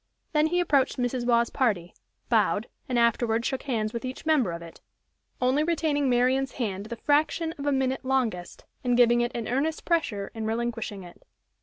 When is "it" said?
4.63-4.81, 9.21-9.31, 11.03-11.21